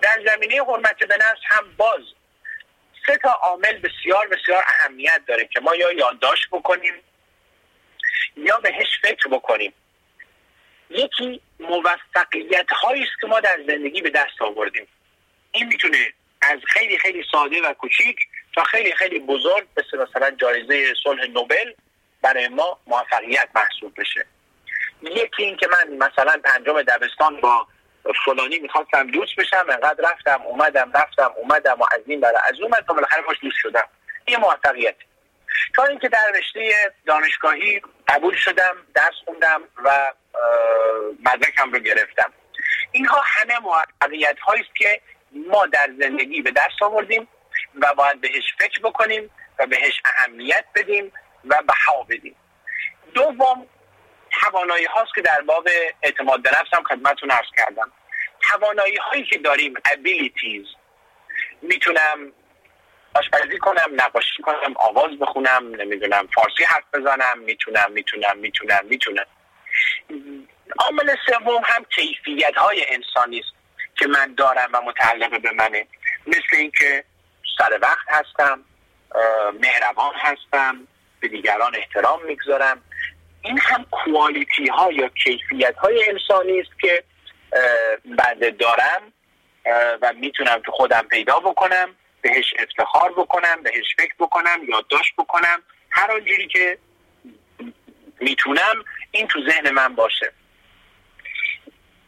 [0.00, 2.00] در زمینه حرمت به نفس هم باز
[3.06, 6.94] سه تا عامل بسیار بسیار اهمیت داره که ما یا یادداشت بکنیم
[8.36, 9.74] یا بهش فکر بکنیم.
[10.94, 14.88] یکی موفقیت هایی است که ما در زندگی به دست آوردیم.
[15.52, 18.16] این می‌تونه از خیلی خیلی ساده و کوچیک
[18.54, 21.72] تا خیلی خیلی بزرگ مثل مثلا جایزه صلح نوبل
[22.22, 24.26] برای ما موفقیت محسوب بشه.
[25.02, 27.66] یکی این که من مثلا پنجم دبستان با
[28.24, 32.70] فلانی می‌خواستم دوست بشم انقدر رفتم اومدم رفتم اومدم و از این برای از اون
[32.70, 33.88] تا بالاخره باش دوست شدم.
[34.24, 34.96] این موفقیت.
[35.74, 40.12] تا اینکه در رشته دانشگاهی قبول شدم درس خوندم و
[41.20, 42.32] مدرکم رو گرفتم.
[42.92, 45.00] اینها همه موفقیت هایی که
[45.32, 47.28] ما در زندگی به دست آوردیم
[47.74, 51.12] و باید بهش فکر بکنیم و بهش اهمیت بدیم
[51.44, 52.36] و بها بدیم.
[53.14, 53.66] دوم
[54.40, 55.68] توانایی هاست که در باب
[56.02, 57.92] اعتماد به نفس هم خدمتتون عرض کردم.
[58.40, 60.76] توانایی هایی که داریم abilities
[61.62, 62.32] می‌تونم
[63.14, 69.26] آشپزی کنم نقاشی کنم آواز بخونم نمی‌دونم فارسی حرف بزنم می‌تونم می‌تونم می‌تونم می‌تونم.
[70.78, 73.52] عامل سوم هم کیفیت های انسانی است
[73.98, 75.86] که من دارم و متعلق به منه.
[76.26, 77.04] مثل اینکه
[77.58, 78.64] سر وقت هستم
[79.60, 80.88] مهربان هستم
[81.20, 82.82] به دیگران احترام می‌گذارم.
[83.42, 87.04] این هم کوالیتی ها یا کیفیت های انسانی است که
[88.04, 89.12] بنده دارم
[90.02, 91.96] و می‌تونم تو خودم پیدا بکنم.
[92.22, 95.62] بهش افتخار بکنم بهش فکر بکنم یادداشت بکنم.
[95.90, 96.78] هر آنجوری که
[98.20, 100.32] می‌تونم این تو ذهن من باشه.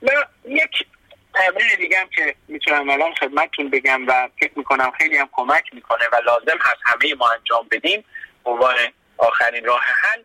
[0.02, 0.10] و
[0.44, 0.86] یک
[1.34, 6.04] تمرین دیگه هم که می‌تونم الان خدمتتون بگم و فکر می‌کنم خیلی هم کمک می‌کنه
[6.12, 8.04] و لازم هست همه ما انجام بدیم
[8.44, 8.74] عنوان
[9.18, 10.22] آخرین راه حل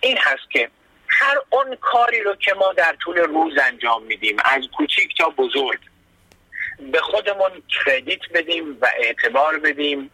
[0.00, 0.70] این هست که
[1.08, 5.78] هر اون کاری رو که ما در طول روز انجام میدیم از کوچیک تا بزرگ
[6.78, 7.50] به خودمون
[7.84, 10.10] کردیت بدیم و اعتبار بدیم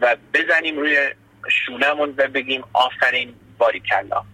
[0.00, 1.10] و بزنیم روی
[1.48, 4.24] شونمون و بگیم آفرین باریکلا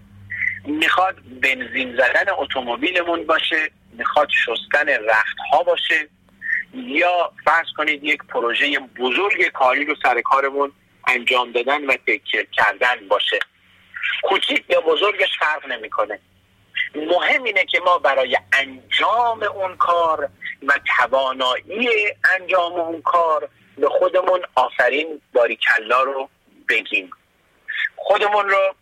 [0.65, 6.09] می‌خواد بنزین زدن اتومبیلمون باشه می‌خواد شستن رخت ها باشه
[6.75, 10.73] یا فرض کنید یک پروژه بزرگ کاری رو سر کارمون
[11.09, 13.39] انجام دادن و تکیه کردن باشه.
[14.23, 16.19] کوچیک یا بزرگش فرق نمی‌کنه.
[16.95, 20.29] مهم اینه که ما برای انجام اون کار
[20.67, 21.89] و توانایی
[22.41, 23.49] انجام اون کار
[23.79, 26.29] به خودمون آفرین باریکلا رو
[26.69, 27.11] بگیم.
[27.97, 28.75] خودمون رو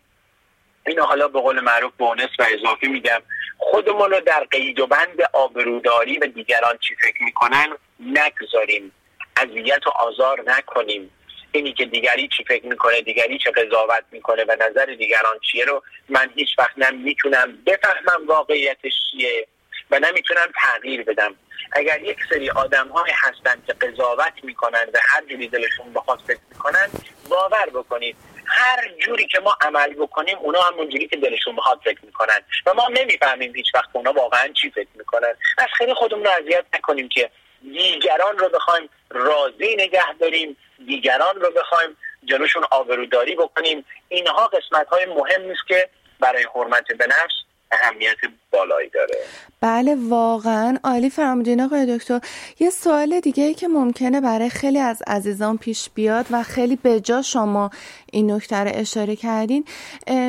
[0.85, 3.21] اینو حالا به قول معروف بونس و اضافی میگم
[3.57, 7.67] خودمون رو در قید و بند آبروداری و دیگران چی فکر می‌کنن
[7.99, 8.91] نگذاریم.
[9.37, 11.11] اذیت و آزار نکنیم.
[11.51, 15.83] اینی که دیگری چی فکر می‌کنه دیگری چه قضاوت می‌کنه و نظر دیگران چیه رو
[16.09, 19.47] من هیچ وقت نمی‌تونم بفهمم واقعیتش چیه.
[19.91, 21.35] و نمی‌تونم تغییر بدم.
[21.71, 26.39] اگر یک سری آدم های هستن که قضاوت می‌کنن و هر جوری دلشون بخواد فکر
[26.51, 26.89] می‌کنن
[27.29, 28.15] باور بکنید.
[28.45, 32.39] هر جوری که ما عمل بکنیم اونا هم اونجوری که دلشون بخواد فکر می‌کنن.
[32.65, 35.33] و ما نمی‌فهمیم هیچ وقت اونا واقعا چی فکر می‌کنن.
[35.57, 41.51] از خیلی خودمون رو اذیت نکنیم که دیگران رو بخوایم راضی نگه داریم دیگران رو
[41.51, 43.85] بخوایم جلوشون آبروداری بکنیم.
[44.09, 47.33] اینها قسمت های مهم نیست که برای حرمت به نفس
[47.71, 48.17] اهمیت
[48.51, 49.15] بالایی داره.
[49.61, 50.77] بله واقعا.
[50.83, 52.19] عالی فرمودین آقای دکتر.
[52.59, 56.99] یه سوال دیگه ای که ممکنه برای خیلی از عزیزان پیش بیاد و خیلی به
[56.99, 57.69] جا شما
[58.11, 59.65] این نکته رو اشاره کردین.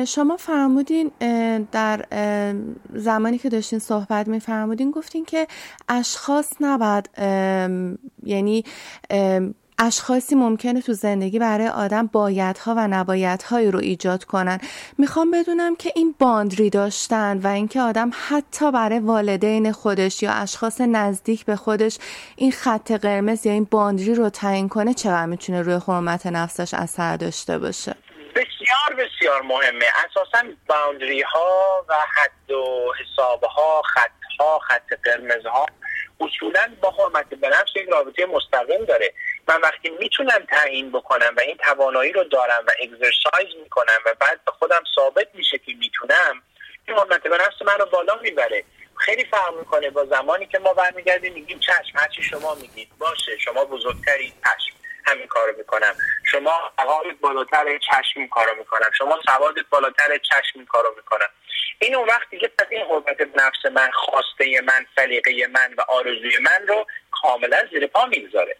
[0.07, 1.11] شما فرمودین
[1.71, 2.05] در
[2.93, 5.47] زمانی که داشتین صحبت می فرمودین گفتین که
[5.89, 7.09] اشخاص نباید
[8.23, 8.63] یعنی
[9.79, 14.59] اشخاصی ممکنه تو زندگی برای آدم بایدها و نبایدهایی رو ایجاد کنن.
[14.97, 20.81] می‌خوام بدونم که این باندری داشتن و اینکه آدم حتی برای والدین خودش یا اشخاص
[20.81, 21.97] نزدیک به خودش
[22.35, 27.17] این خط قرمز یا این باندری رو تعیین کنه چقدر می‌تونه روی حرمت نفسش اثر
[27.17, 27.95] داشته باشه؟
[28.35, 29.85] بسیار بسیار مهمه.
[30.05, 35.65] اساسا باندری ها و حد و حساب ها خط ها خط قرمز ها
[36.19, 39.13] اصولا با حرمت به نفس یک رابطه مستقیم داره.
[39.47, 44.45] من وقتی می‌تونم تعیین بکنم و این توانایی رو دارم و اگزرسایز می‌کنم و بعد
[44.45, 46.43] به خودم ثابت میشه که می‌تونم
[46.87, 48.63] این به نفس من رو بالا می‌بره.
[48.97, 53.65] خیلی فرق می‌کنه با زمانی که ما برمیگردیم میگیم چشم هرچی شما میگید باشه شما
[53.65, 55.95] بزرگتری چشم همین کارو می‌کنم.
[56.31, 58.91] شما عقابت بالاتر چشم این کارو می‌کنم.
[58.97, 61.27] شما سوادت بالاتر چشم این کارو می‌کنم.
[61.79, 66.37] این اون وقت دیگه پس این حرمت نفس من خواسته من سلیقه من و آرزوی
[66.37, 68.57] من رو کاملا زیر پا می‌گذاره.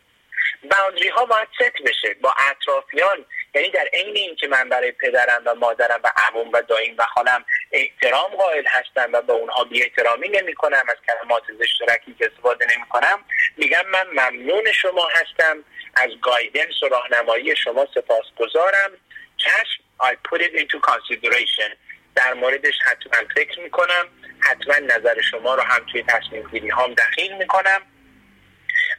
[0.72, 3.26] باوندری ها باید ست بشه با اطرافیان.
[3.56, 7.46] یعنی در عین اینکه من برای پدرم و مادرم و عموم و دایم و خالم
[7.72, 12.66] احترام قائل هستم و به اونها بی احترامی نمی کنم از کلمات اشتراکی که استفاده
[12.76, 13.26] نمی کنم
[13.58, 15.64] میگم من ممنون شما هستم.
[15.96, 18.92] از گایدنس و راهنمایی شما سپاسگزارم.
[19.38, 21.78] چشم I put it into consideration.
[22.16, 24.08] در موردش حتما فکر می‌کنم.
[24.40, 27.82] حتما نظر شما رو هم توی تصمیم گیری هام دخیل می‌کنم.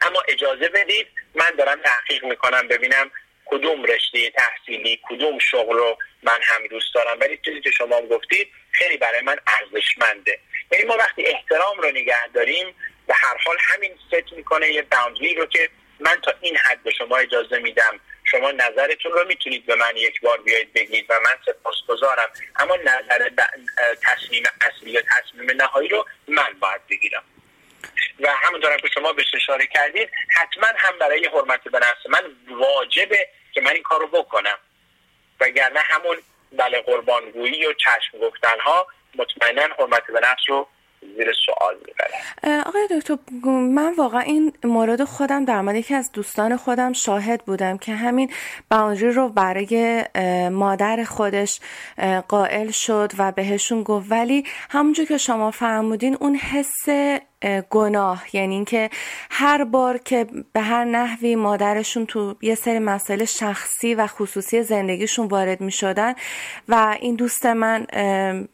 [0.01, 3.11] اما اجازه بدید من دارم تحقیق می‌کنم ببینم
[3.45, 7.19] کدوم رشته تحصیلی کدوم شغل رو من هم دوست دارم.
[7.19, 10.39] ولی چیزی که شما گفتید خیلی برای من ارزشمنده.
[10.71, 12.75] یعنی ما وقتی احترام رو نگه داریم
[13.07, 15.69] به هر حال همین ست می‌کنه یه باوندری رو که
[15.99, 17.99] من تا این حد به شما اجازه میدم.
[18.23, 22.29] شما نظرتون رو می‌تونید به من یک بار بیاید بگید و من سپاسگزارم.
[22.55, 23.29] اما نظر
[24.03, 27.23] تصمیم اصلی یا تصمیم نهایی رو من باید بگیرم.
[28.19, 32.21] و همونطور که شما بهش اشاره کردید حتما هم برای حرمت به نفس من
[32.59, 34.57] واجبه که من این کار رو بکنم.
[35.39, 36.17] وگرنه همون
[36.51, 40.67] بله قربانگویی و چشم گفتن ها مطمئنا حرمت به نفس رو
[41.01, 41.75] زیر سوال
[42.65, 43.17] آقای دکتر
[43.49, 48.33] من واقعا این مورد خودم در مورد یکی از دوستان خودم شاهد بودم که همین
[48.71, 50.03] باونجری رو برای
[50.51, 51.59] مادر خودش
[52.27, 54.11] قائل شد و بهشون گفت.
[54.11, 56.89] ولی همونجور که شما فرمودین اون حس
[57.69, 58.23] گناه.
[58.33, 58.89] یعنی اینکه
[59.31, 65.27] هر بار که به هر نحوی مادرشون تو یه سری مسائل شخصی و خصوصی زندگیشون
[65.27, 66.13] وارد می شدن
[66.67, 67.87] و این دوست من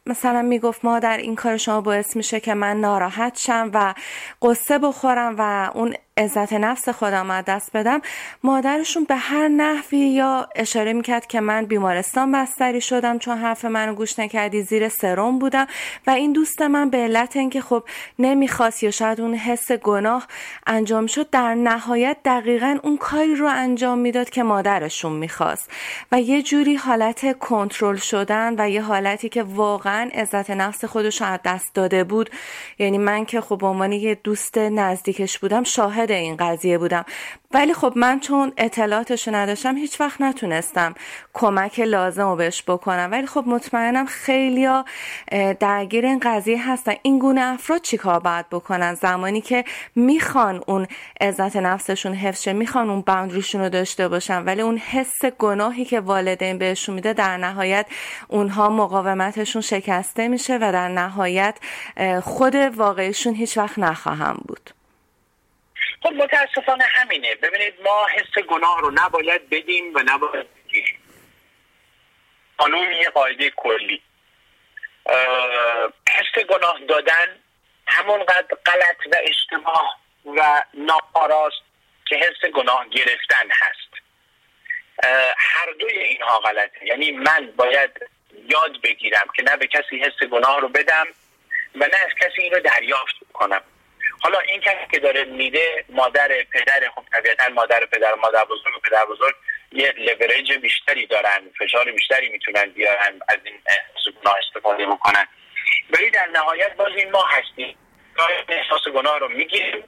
[0.06, 3.94] مثلا می‌گفت مادر این کار شما باعث میشه که من ناراحت شم و
[4.42, 8.02] قصه بخورم و اون عزت نفس خودم از دست بدم.
[8.44, 13.94] مادرشون به هر نحوی یا اشاره می‌کرد که من بیمارستان بستری شدم چون حرف منو
[13.94, 15.68] گوش نکردی زیر سرم بودم
[16.08, 17.84] و این دوست من به علت اینکه خب
[18.20, 20.28] نمی‌خواست یا شاید اون حس گناه
[20.68, 25.72] انجام شد در نهایت دقیقا اون کاری رو انجام می‌داد که مادرشون می‌خواست.
[26.12, 31.40] و یه جوری حالت کنترل شدن و یه حالتی که واقعا عزت نفس خودش از
[31.46, 32.30] دست داده بود.
[32.80, 37.06] یعنی من که خب عنوان یه دوست نزدیکش بودم شاهد این قضیه بودم.
[37.54, 40.96] ولی خب من چون اطلاعاتشو نداشتم هیچ وقت نتونستم
[41.34, 43.10] کمک لازم رو بهش بکنم.
[43.12, 44.86] ولی خب مطمئنم خیلیا
[45.60, 46.94] درگیر این قضیه هستن.
[47.02, 49.64] این گونه افراد چیکار باید بکنن؟ زمانی که
[49.96, 50.88] می‌خوان اون
[51.22, 54.44] عزت نفسشون حفظ می‌خوان اون باندریشون رو داشته باشن.
[54.44, 57.86] ولی اون حس گناهی که والدین بهشون میده در نهایت
[58.28, 61.58] اونها مقاومتشون شکسته میشه و در نهایت
[62.24, 64.81] خود واقعیشون هیچ وقت نخواهم بود.
[66.04, 67.36] خب متاسفانه همینه.
[67.36, 71.00] ببینید ما حس گناه رو نباید بدیم و نباید بگیریم.
[72.58, 74.02] قانون یه قاعده کلی.
[76.10, 77.40] حس گناه دادن
[77.88, 81.62] همونقدر غلط و اشتباه و ناراست
[82.06, 83.92] که حس گناه گرفتن هست.
[85.38, 86.86] هر دوی اینها غلطه.
[86.86, 87.92] یعنی من باید
[88.50, 91.08] یاد بگیرم که نه به کسی حس گناه رو بدم
[91.76, 93.62] و نه از کسی این رو دریافت کنم.
[94.24, 98.80] حالا این کسی که داره میده مادر پدر خب طبیعتا مادر پدر مادر بزرگ و
[98.80, 99.36] پدر بزرگ
[99.72, 103.56] یه لورج بیشتری دارن فشار بیشتری می‌تونن بیارن از این
[104.24, 105.28] گناه استفاده بکنن.
[105.90, 107.78] ولی در نهایت باز این ما هستیم.
[108.50, 109.84] احساس گناه رو می‌گیریم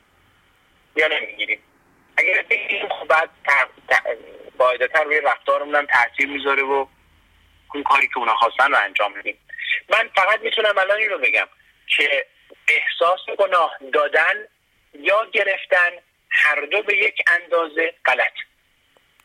[0.95, 1.63] یا نمی‌گیریم.
[2.17, 3.29] اگر بگیریم خب بعد
[4.57, 6.87] باعدتا روی رفتارمون هم تاثیر می‌ذاره و
[7.73, 9.39] اون کاری که اونا خواستن رو انجام میدیم
[9.89, 11.47] من فقط می‌تونم الان این رو بگم
[11.87, 12.25] که
[12.67, 14.47] احساس گناه دادن
[14.93, 15.91] یا گرفتن
[16.29, 18.33] هر دو به یک اندازه غلط.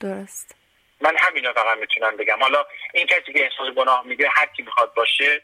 [0.00, 0.54] درست.
[1.00, 2.38] من همینا فقط می‌تونم بگم.
[2.40, 5.42] حالا این کسی که احساس گناه میده هر کی می‌خواد باشه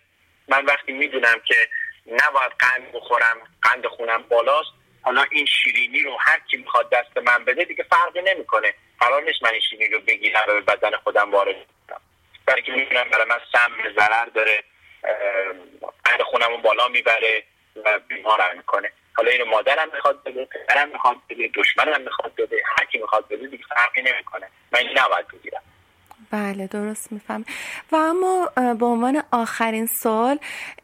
[0.48, 1.68] من وقتی می‌دونم که
[2.06, 4.70] نباید قند بخورم قند خونم بالاست
[5.02, 8.74] حالا این شیرینی رو هر کی می‌خواد دست من بده دیگه فرقی نمی‌کنه.
[9.00, 11.56] قرار نیست من این شیرینی رو بگیرم و به بدن خودم وارد
[11.88, 12.00] کنم.
[12.46, 14.64] برای که می‌دونم برای من سم ضرر داره
[16.04, 17.42] قند خونم رو بالا می‌بره.
[17.76, 18.90] و بیمارم می‌کنه.
[19.16, 23.46] حالا اینو مادرم می‌خواد بده پدرم می‌خواد بده دشمنم می‌خواد بده هر کی می‌خواد بده
[23.46, 24.46] دیگه فرقی نمی‌کنه.
[24.72, 25.62] من نباید بگیرم.
[26.30, 27.44] بله درست میفهم.
[27.92, 30.38] و اما به عنوان آخرین سوال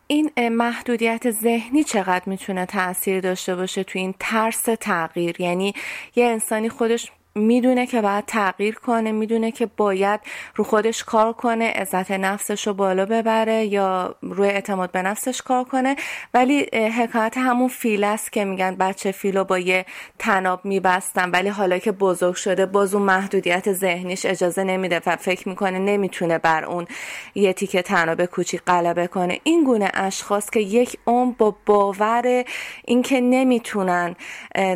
[0.07, 5.75] این محدودیت ذهنی چقدر می‌تونه تاثیر داشته باشه تو این ترس تغییر؟ یعنی
[6.17, 10.21] یه انسانی خودش می‌دونه که باید تغییر کنه می‌دونه که باید
[10.57, 15.65] رو خودش کار کنه عزت نفسش رو بالا ببره یا روی اعتماد به نفسش کار
[15.65, 15.97] کنه.
[16.35, 19.87] ولی حکایت همون فیل است که میگن بچه فیلو با یه
[20.19, 25.49] تناب میبستن ولی حالا که بزرگ شده باز اون محدودیت ذهنیش اجازه نمیده و فکر
[25.49, 26.87] می‌کنه نمی‌تونه بر اون
[27.35, 29.41] یه تیکه تناب کوچیک غلبه کنه.
[29.45, 32.45] این گونه اشخاص که یک عمر با باور
[32.85, 34.17] اینکه نمی‌تونن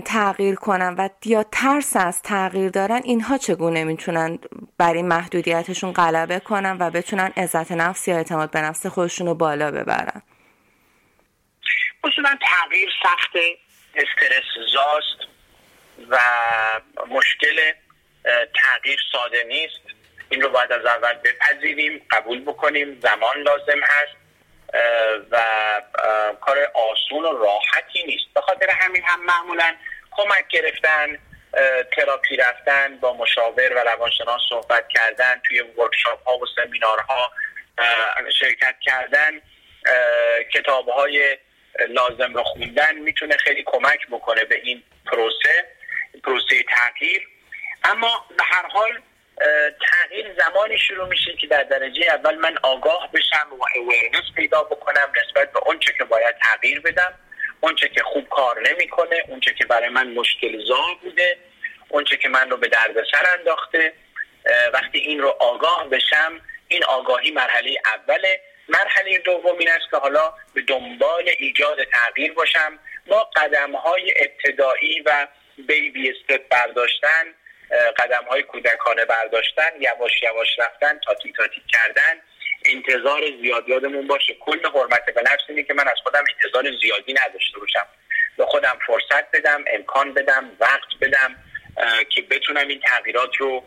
[0.04, 4.38] تغییر کنن و یا ترس از تغییر دارن اینها چگونه می‌تونن
[4.78, 9.34] بر این محدودیتشون غلبه کنن و بتونن عزت نفس یا اعتماد به نفس خودشون رو
[9.34, 10.22] بالا ببرن؟
[12.04, 13.32] اصولا تغییر سخت
[13.94, 15.30] استرس زاست
[16.08, 16.18] و
[17.08, 17.72] مشکل
[18.54, 19.80] تغییر ساده نیست.
[20.28, 24.16] این رو باید از اول بپذیریم قبول بکنیم زمان لازم هست
[25.30, 25.40] و
[26.40, 28.24] کار آسون و راحتی نیست.
[28.34, 29.74] به خاطر همین هم معمولا
[30.10, 31.18] کمک گرفتن
[31.96, 37.32] تراپی رفتن با مشاور و روانشناس صحبت کردن توی ورکشاپ ها و سمینارها
[38.40, 39.40] شرکت کردن
[40.54, 41.38] کتاب های
[41.88, 45.64] لازم رو خوندن می‌تونه خیلی کمک بکنه به این پروسه
[46.24, 47.28] پروسه تغییر.
[47.84, 49.00] اما به هر حال
[49.90, 55.12] تغییر زمانی شروع میشه که در درجه اول من آگاه بشم و اویرنس پیدا بکنم
[55.24, 57.14] نسبت به اونچه که باید تغییر بدم.
[57.60, 61.38] اونچه که خوب کار نمی‌کنه اونچه که برای من مشکل زا بوده
[61.88, 63.92] اونچه که من رو به دردسر انداخته.
[64.72, 68.40] وقتی این رو آگاه بشم این آگاهی مرحله اوله.
[68.68, 72.78] مرحله دوم این است که حالا به دنبال ایجاد تغییر باشم.
[73.06, 75.26] با قدم های ابتدایی و
[75.58, 77.24] بیبی استپ برداشتن
[77.96, 82.20] قدم های کودکانه برداشتن یواش یواش رفتن تاتی تاتی کردن.
[82.64, 84.34] انتظار زیاد یادمون باشه.
[84.40, 87.86] کل حرمت به نفس اینه که من از خودم انتظار زیادی نداشته باشم.
[88.36, 91.36] به خودم فرصت بدم امکان بدم وقت بدم
[92.08, 93.64] که بتونم این تغییرات رو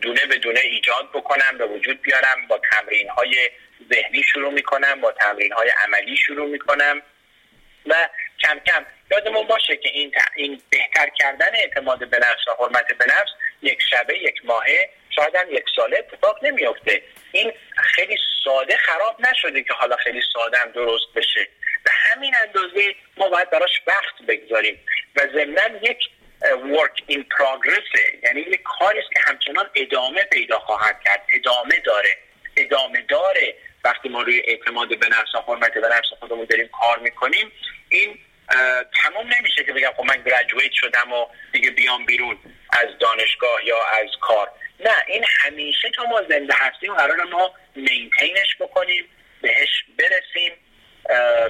[0.00, 3.50] دونه به دونه ایجاد بکنم به وجود بیارم با تمرین های
[3.92, 7.02] ذهنی شروع می‌کنم با تمرین های عملی شروع می‌کنم.
[7.86, 8.08] و
[8.42, 13.04] کم کم یادمون باشه که این, این بهتر کردن اعتماد به نفس و حرمت به
[13.04, 13.30] نفس
[13.62, 14.90] یک شبه یک ماهه.
[15.16, 17.02] شاید هم یک ساله اتفاق نمیافته.
[17.32, 21.48] این خیلی ساده خراب نشده که حالا خیلی ساده هم درست بشه.
[21.84, 24.80] به همین اندازه ما باید براش وقت بگذاریم.
[25.16, 25.98] و ضمنا یک
[26.50, 31.22] work in progress یعنی یک کاری است که همچنان ادامه پیدا خواهد کرد.
[31.34, 32.18] ادامه داره.
[32.56, 33.54] ادامه داره.
[33.84, 37.52] وقتی ما روی اعتماد به نفس و حرمت به نفس خودمون داریم کار می‌کنیم
[37.88, 38.18] این
[39.02, 42.38] تمام نمیشه که بگم خب من گریجویت شدم و دیگه بیام بیرون
[42.72, 44.50] از دانشگاه یا از کار.
[44.80, 49.04] نه این همیشه تا ما زنده هستیم قرار ما مینتینش بکنیم
[49.42, 50.52] بهش برسیم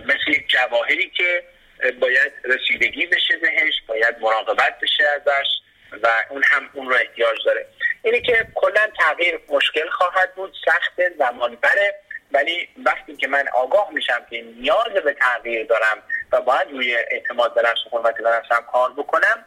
[0.05, 1.44] مثل یک جواهری که
[2.01, 5.46] باید رسیدگی بشه بهش باید مراقبت بشه ازش
[6.03, 7.66] و اون هم اون رو احتیاج داره.
[8.03, 11.94] اینه که کلا تغییر مشکل خواهد بود سخت زمان بره
[12.32, 16.03] ولی وقتی که من آگاه میشم که نیاز به تغییر دارم
[16.33, 19.45] و باید روی اعتماد به نفس و حرمت به نفسم کار بکنم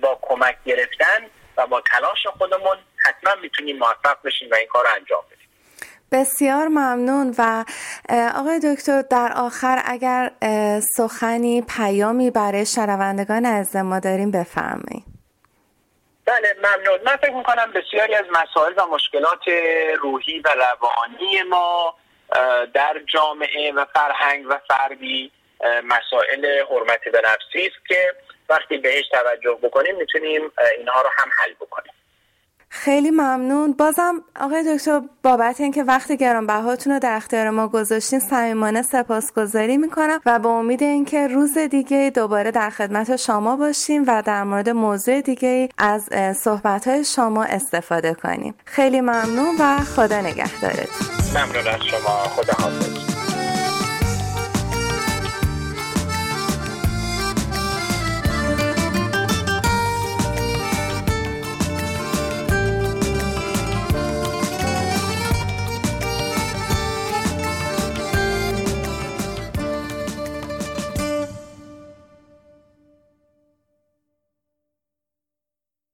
[0.00, 4.90] با کمک گرفتن و با تلاش خودمون حتما می‌تونیم موفق بشیم و این کار رو
[4.96, 5.48] انجام بدیم.
[6.12, 7.64] بسیار ممنون و
[8.34, 10.30] آقای دکتر در آخر اگر
[10.96, 15.04] سخنی پیامی برای شنوندگان از ما داریم بفرمایید.
[16.26, 16.98] بله ممنون.
[17.04, 19.48] من فکر می‌کنم بسیاری از مسائل و مشکلات
[20.00, 21.94] روحی و روانی ما
[22.74, 25.32] در جامعه و فرهنگ و فردی
[25.84, 28.14] مسائل حرمت به نفسی است که
[28.48, 30.40] وقتی بهش توجه بکنیم می‌تونیم
[30.78, 31.92] اینها رو هم حل بکنیم.
[32.74, 33.72] خیلی ممنون.
[33.72, 40.20] بازم آقای دکتر بابت اینکه وقت گرانبهاتون رو در اختیار ما گذاشتین صمیمانه سپاسگزاری می‌کنم
[40.26, 45.20] و با امید اینکه روز دیگه دوباره در خدمت شما باشیم و در مورد موضوع
[45.20, 48.54] دیگه از صحبت های شما استفاده کنیم.
[48.64, 51.06] خیلی ممنون و خدا نگهدارتون.
[51.36, 52.24] ممنون از شما.
[52.24, 53.01] خدا حافظ